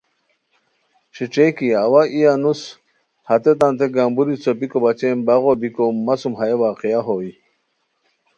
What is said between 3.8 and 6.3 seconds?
گمبوری څوپیکو بچے باغو بیکو مہ